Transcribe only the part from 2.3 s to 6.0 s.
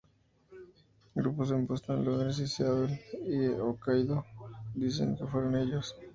Seattle, y Hokkaidō, dicen que fueron ellos.